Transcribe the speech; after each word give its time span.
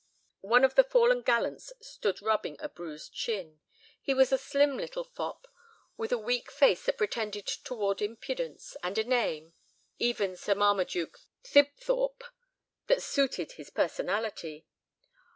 One 0.41 0.63
of 0.63 0.73
the 0.73 0.83
fallen 0.83 1.21
gallants 1.21 1.71
stood 1.79 2.23
rubbing 2.23 2.57
a 2.59 2.67
bruised 2.69 3.13
shin. 3.15 3.59
He 4.01 4.15
was 4.15 4.31
a 4.31 4.37
slim 4.39 4.75
little 4.75 5.03
fop 5.03 5.45
with 5.95 6.11
a 6.11 6.17
weak 6.17 6.49
face 6.49 6.87
that 6.87 6.97
pretended 6.97 7.45
toward 7.45 8.01
impudence, 8.01 8.75
and 8.81 8.97
a 8.97 9.03
name—even 9.03 10.37
Sir 10.37 10.55
Marmaduke 10.55 11.19
Thibthorp—that 11.43 13.03
suited 13.03 13.51
his 13.51 13.69
personality. 13.69 14.65